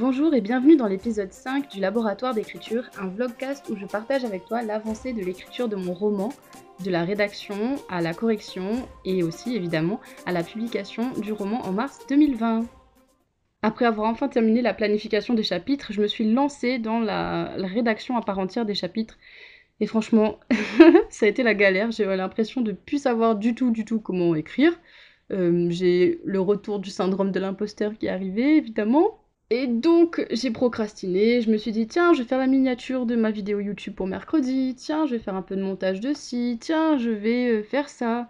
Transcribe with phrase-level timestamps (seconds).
[0.00, 4.46] Bonjour et bienvenue dans l'épisode 5 du Laboratoire d'écriture, un vlogcast où je partage avec
[4.46, 6.30] toi l'avancée de l'écriture de mon roman,
[6.82, 11.72] de la rédaction à la correction et aussi évidemment à la publication du roman en
[11.72, 12.64] mars 2020.
[13.60, 18.16] Après avoir enfin terminé la planification des chapitres, je me suis lancée dans la, rédaction
[18.16, 19.18] à part entière des chapitres.
[19.80, 20.40] Et franchement,
[21.10, 21.90] ça a été la galère.
[21.90, 24.72] J'ai l'impression de ne plus savoir du tout, du tout comment écrire.
[25.30, 29.19] Euh, j'ai le retour du syndrome de l'imposteur qui est arrivé, évidemment.
[29.52, 31.40] Et donc, j'ai procrastiné.
[31.42, 34.06] Je me suis dit, tiens, je vais faire la miniature de ma vidéo YouTube pour
[34.06, 34.76] mercredi.
[34.76, 36.56] Tiens, je vais faire un peu de montage de ci.
[36.60, 38.28] Tiens, je vais euh, faire ça.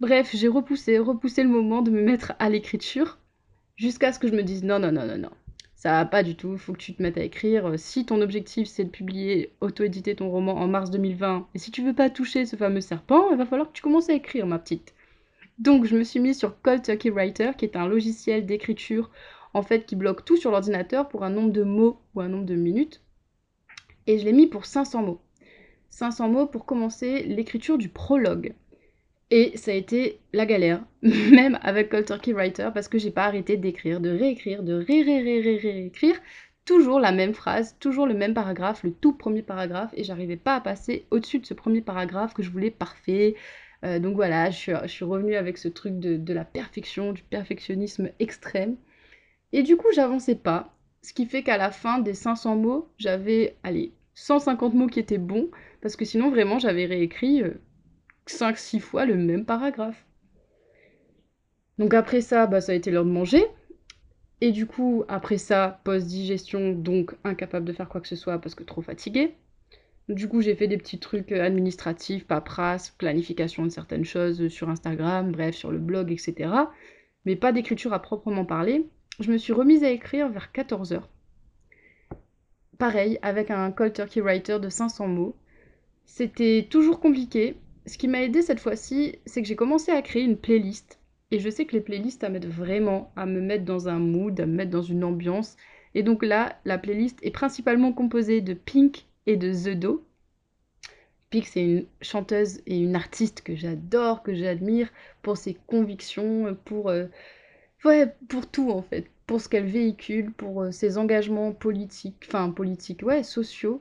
[0.00, 3.18] Bref, j'ai repoussé, repoussé le moment de me mettre à l'écriture.
[3.76, 5.30] Jusqu'à ce que je me dise, non, non, non, non, non.
[5.74, 6.56] Ça va pas du tout.
[6.56, 7.78] Faut que tu te mettes à écrire.
[7.78, 11.82] Si ton objectif, c'est de publier, auto-éditer ton roman en mars 2020, et si tu
[11.82, 14.58] veux pas toucher ce fameux serpent, il va falloir que tu commences à écrire, ma
[14.58, 14.94] petite.
[15.58, 19.10] Donc, je me suis mise sur Cold Turkey Writer, qui est un logiciel d'écriture
[19.56, 22.44] en fait qui bloque tout sur l'ordinateur pour un nombre de mots ou un nombre
[22.44, 23.00] de minutes.
[24.06, 25.20] Et je l'ai mis pour 500 mots.
[25.88, 28.52] 500 mots pour commencer l'écriture du prologue.
[29.30, 33.24] Et ça a été la galère, même avec Cold Turkey Writer, parce que j'ai pas
[33.24, 36.20] arrêté d'écrire, de réécrire, de ré ré ré ré réécrire
[36.66, 40.56] toujours la même phrase, toujours le même paragraphe, le tout premier paragraphe, et j'arrivais pas
[40.56, 43.36] à passer au-dessus de ce premier paragraphe que je voulais parfait.
[43.84, 48.76] Euh, donc voilà, je suis, revenue avec ce truc de la perfection, du perfectionnisme extrême.
[49.52, 50.74] Et du coup, j'avançais pas.
[51.02, 55.18] Ce qui fait qu'à la fin des 500 mots, j'avais, allez, 150 mots qui étaient
[55.18, 57.42] bons, parce que sinon, vraiment, j'avais réécrit
[58.26, 60.04] 5-6 euh, fois le même paragraphe.
[61.78, 63.44] Donc après ça, bah, ça a été l'heure de manger.
[64.40, 68.54] Et du coup, après ça, post-digestion, donc incapable de faire quoi que ce soit parce
[68.54, 69.34] que trop fatiguée.
[70.08, 74.68] Du coup, j'ai fait des petits trucs euh, administratifs, paperasse, planification de certaines choses sur
[74.68, 76.50] Instagram, bref, sur le blog, etc.
[77.24, 78.86] Mais pas d'écriture à proprement parler
[79.20, 81.02] je me suis remise à écrire vers 14h.
[82.78, 85.36] Pareil, avec un cold turkey writer de 500 mots.
[86.04, 87.56] C'était toujours compliqué.
[87.86, 91.00] Ce qui m'a aidé cette fois-ci, c'est que j'ai commencé à créer une playlist.
[91.30, 94.46] Et je sais que les playlists, mettre vraiment à me mettre dans un mood, à
[94.46, 95.56] me mettre dans une ambiance.
[95.94, 100.04] Et donc là, la playlist est principalement composée de Pink et de The Do.
[101.30, 104.90] Pink, c'est une chanteuse et une artiste que j'adore, que j'admire
[105.22, 107.06] pour ses convictions, pour euh,
[107.84, 109.06] Ouais, pour tout en fait.
[109.26, 113.80] Pour ce qu'elle véhicule, pour euh, ses engagements politiques, enfin politiques, ouais, sociaux.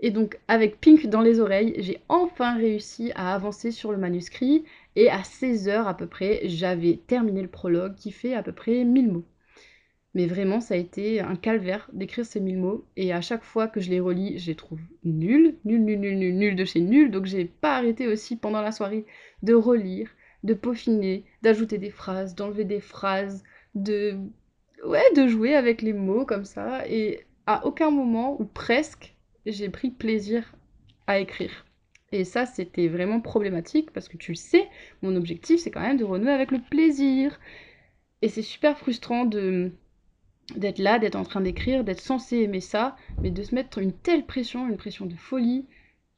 [0.00, 4.64] Et donc, avec Pink dans les oreilles, j'ai enfin réussi à avancer sur le manuscrit.
[4.96, 8.52] Et à 16 heures à peu près, j'avais terminé le prologue qui fait à peu
[8.52, 9.24] près 1000 mots.
[10.14, 12.84] Mais vraiment, ça a été un calvaire d'écrire ces 1000 mots.
[12.96, 16.18] Et à chaque fois que je les relis, je les trouve nuls, nuls, nuls, nuls,
[16.18, 17.10] nuls, nuls de chez nuls.
[17.10, 19.04] Donc, j'ai pas arrêté aussi pendant la soirée
[19.42, 20.10] de relire,
[20.44, 23.42] de peaufiner, d'ajouter des phrases, d'enlever des phrases,
[23.74, 24.16] de
[24.84, 29.14] ouais, de jouer avec les mots comme ça et à aucun moment ou presque
[29.46, 30.54] j'ai pris plaisir
[31.06, 31.64] à écrire.
[32.12, 34.66] Et ça, c'était vraiment problématique parce que tu le sais,
[35.02, 37.38] mon objectif, c'est quand même de renouer avec le plaisir.
[38.22, 39.72] Et c'est super frustrant de
[40.56, 43.92] d'être là, d'être en train d'écrire, d'être censé aimer ça, mais de se mettre une
[43.92, 45.66] telle pression, une pression de folie,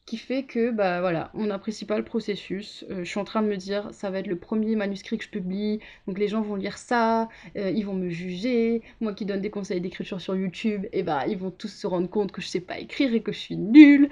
[0.06, 2.84] qui fait que, bah voilà, on n'apprécie pas le processus.
[2.91, 5.25] Euh, je suis en train de me dire, ça va être le premier manuscrit que
[5.25, 8.83] je publie, donc les gens vont lire ça, euh, ils vont me juger.
[9.00, 11.87] Moi qui donne des conseils d'écriture sur YouTube, et eh bah ils vont tous se
[11.87, 14.09] rendre compte que je sais pas écrire et que je suis nulle.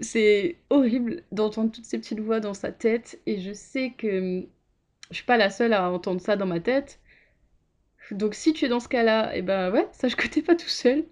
[0.00, 4.44] C'est horrible d'entendre toutes ces petites voix dans sa tête, et je sais que
[5.10, 7.00] je suis pas la seule à entendre ça dans ma tête.
[8.10, 10.56] Donc si tu es dans ce cas-là, et eh bah ouais, sache que t'es pas
[10.56, 11.04] tout seul.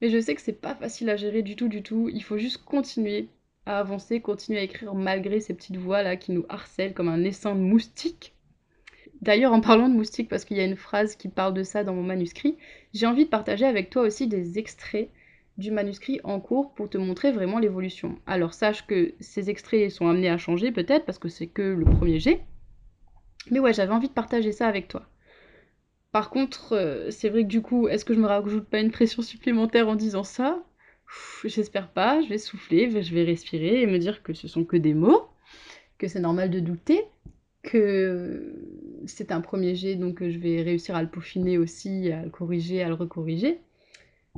[0.00, 2.08] Mais je sais que c'est pas facile à gérer du tout, du tout.
[2.12, 3.28] Il faut juste continuer
[3.66, 7.22] à avancer, continuer à écrire malgré ces petites voix là qui nous harcèlent comme un
[7.24, 8.34] essaim de moustiques.
[9.20, 11.84] D'ailleurs, en parlant de moustiques, parce qu'il y a une phrase qui parle de ça
[11.84, 12.56] dans mon manuscrit,
[12.94, 15.10] j'ai envie de partager avec toi aussi des extraits
[15.58, 18.18] du manuscrit en cours pour te montrer vraiment l'évolution.
[18.26, 21.84] Alors sache que ces extraits sont amenés à changer peut-être parce que c'est que le
[21.84, 22.40] premier jet.
[23.50, 25.06] Mais ouais, j'avais envie de partager ça avec toi.
[26.12, 28.90] Par contre, euh, c'est vrai que du coup, est-ce que je me rajoute pas une
[28.90, 30.62] pression supplémentaire en disant ça?
[31.44, 34.76] J'espère pas, je vais souffler, je vais respirer et me dire que ce sont que
[34.76, 35.28] des mots,
[35.98, 37.02] que c'est normal de douter,
[37.62, 38.54] que
[39.06, 42.82] c'est un premier jet, donc je vais réussir à le peaufiner aussi, à le corriger,
[42.82, 43.60] à le recorriger.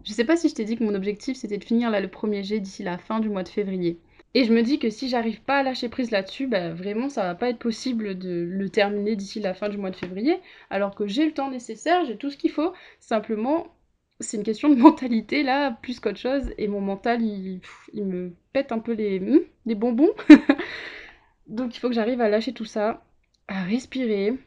[0.05, 2.09] Je sais pas si je t'ai dit que mon objectif c'était de finir là le
[2.09, 4.01] premier jet d'ici la fin du mois de février.
[4.35, 7.23] Et je me dis que si j'arrive pas à lâcher prise là-dessus, bah vraiment ça
[7.25, 10.41] va pas être possible de le terminer d'ici la fin du mois de février,
[10.71, 12.73] alors que j'ai le temps nécessaire, j'ai tout ce qu'il faut.
[12.99, 13.75] Simplement,
[14.21, 17.61] c'est une question de mentalité là, plus qu'autre chose, et mon mental il,
[17.95, 20.13] me pète un peu les, hmm, les bonbons.
[21.47, 23.05] Donc il faut que j'arrive à lâcher tout ça,
[23.49, 24.39] à respirer.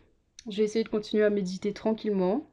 [0.50, 2.50] Je vais essayer de continuer à méditer tranquillement.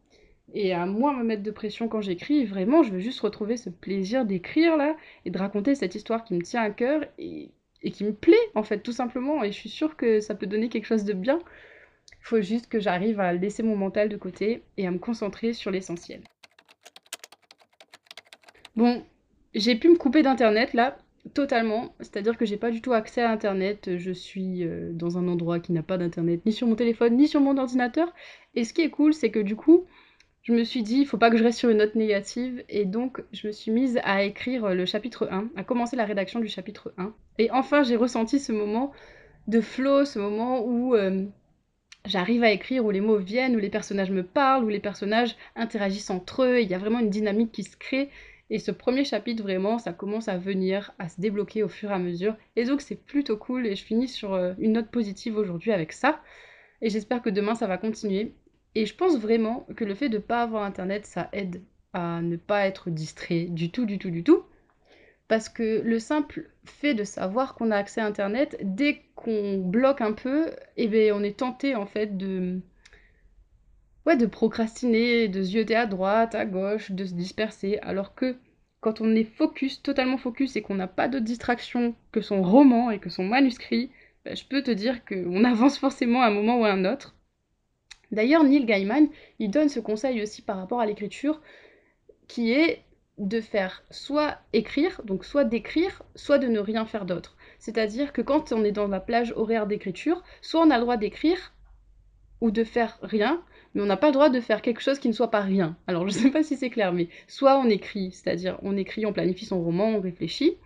[0.54, 2.44] Et à moins me mettre de pression quand j'écris.
[2.44, 6.34] Vraiment, je veux juste retrouver ce plaisir d'écrire là et de raconter cette histoire qui
[6.34, 7.50] me tient à cœur et,
[7.82, 9.42] et qui me plaît en fait, tout simplement.
[9.42, 11.38] Et je suis sûre que ça peut donner quelque chose de bien.
[12.20, 15.52] Il faut juste que j'arrive à laisser mon mental de côté et à me concentrer
[15.52, 16.22] sur l'essentiel.
[18.76, 19.04] Bon,
[19.54, 20.96] j'ai pu me couper d'internet là,
[21.34, 21.94] totalement.
[22.00, 23.96] C'est-à-dire que j'ai pas du tout accès à internet.
[23.96, 27.28] Je suis euh, dans un endroit qui n'a pas d'internet, ni sur mon téléphone, ni
[27.28, 28.12] sur mon ordinateur.
[28.54, 29.86] Et ce qui est cool, c'est que du coup,
[30.42, 32.64] je me suis dit, il faut pas que je reste sur une note négative.
[32.68, 36.40] Et donc, je me suis mise à écrire le chapitre 1, à commencer la rédaction
[36.40, 37.14] du chapitre 1.
[37.38, 38.92] Et enfin, j'ai ressenti ce moment
[39.48, 40.94] de flow, ce moment où.
[40.94, 41.24] Euh,
[42.04, 45.36] j'arrive à écrire, où les mots viennent, où les personnages me parlent, où les personnages
[45.54, 48.10] interagissent entre eux, il y a vraiment une dynamique qui se crée,
[48.52, 51.94] et ce premier chapitre, vraiment, ça commence à venir, à se débloquer au fur et
[51.94, 52.36] à mesure.
[52.54, 53.66] Et donc, c'est plutôt cool.
[53.66, 56.20] Et je finis sur euh, une note positive aujourd'hui avec ça.
[56.82, 58.34] Et j'espère que demain, ça va continuer.
[58.74, 62.22] Et je pense vraiment que le fait de ne pas avoir Internet, ça aide à
[62.22, 64.44] ne pas être distrait du tout, du tout, du tout.
[65.28, 70.00] Parce que le simple fait de savoir qu'on a accès à Internet, dès qu'on bloque
[70.00, 72.60] un peu, eh bien, on est tenté en fait de,
[74.06, 78.36] ouais, de procrastiner, de jeter à droite, à gauche, de se disperser, alors que
[78.80, 82.90] quand on est focus, totalement focus, et qu'on n'a pas d'autre distraction que son roman
[82.90, 83.90] et que son manuscrit,
[84.24, 87.14] bah, je peux te dire qu'on avance forcément à un moment ou à un autre.
[88.12, 91.40] D'ailleurs, Neil Gaiman, il donne ce conseil aussi par rapport à l'écriture,
[92.28, 92.84] qui est
[93.18, 97.36] de faire soit écrire, donc soit d'écrire, soit de ne rien faire d'autre.
[97.58, 100.96] C'est-à-dire que quand on est dans la plage horaire d'écriture, soit on a le droit
[100.96, 101.52] d'écrire
[102.40, 103.42] ou de faire rien,
[103.74, 105.76] mais on n'a pas le droit de faire quelque chose qui ne soit pas rien.
[105.86, 109.06] Alors je ne sais pas si c'est clair, mais soit on écrit, c'est-à-dire on écrit,
[109.06, 110.56] on planifie son roman, on réfléchit,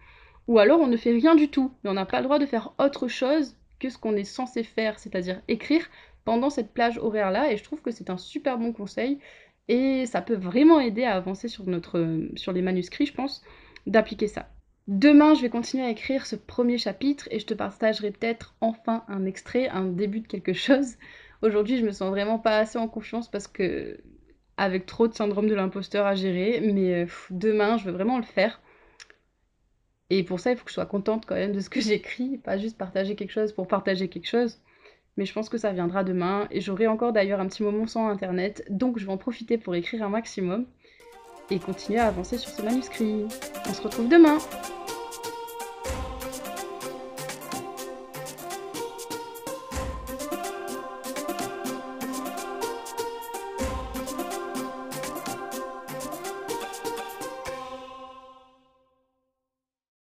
[0.49, 2.47] ou alors on ne fait rien du tout, mais on n'a pas le droit de
[2.47, 5.87] faire autre chose que ce qu'on est censé faire, c'est-à-dire écrire
[6.27, 9.19] pendant cette plage horaire-là, et je trouve que c'est un super bon conseil,
[9.69, 13.43] et ça peut vraiment aider à avancer sur, notre, sur les manuscrits, je pense,
[13.87, 14.49] d'appliquer ça.
[14.89, 19.05] Demain, je vais continuer à écrire ce premier chapitre et je te partagerai peut-être enfin
[19.09, 20.97] un extrait, un début de quelque chose.
[21.43, 24.01] Aujourd'hui, je me sens vraiment pas assez en confiance parce que
[24.57, 28.25] avec trop de syndrome de l'imposteur à gérer, mais euh, demain, je veux vraiment le
[28.25, 28.61] faire.
[30.09, 32.39] Et pour ça, il faut que je sois contente quand même de ce que j'écris,
[32.39, 34.61] pas juste partager quelque chose pour partager quelque chose.
[35.17, 36.47] Mais je pense que ça viendra demain.
[36.51, 39.75] Et j'aurai encore d'ailleurs un petit moment sans internet, donc je vais en profiter pour
[39.75, 40.67] écrire un maximum
[41.51, 43.27] et continuer à avancer sur ce manuscrit.
[43.69, 44.39] On se retrouve demain